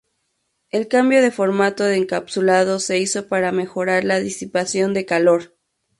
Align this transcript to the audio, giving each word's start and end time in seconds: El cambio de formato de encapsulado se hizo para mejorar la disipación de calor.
El 0.71 0.87
cambio 0.87 1.21
de 1.21 1.29
formato 1.29 1.83
de 1.83 1.95
encapsulado 1.97 2.79
se 2.79 2.97
hizo 2.97 3.27
para 3.27 3.51
mejorar 3.51 4.03
la 4.03 4.17
disipación 4.19 4.95
de 4.95 5.05
calor. 5.05 5.55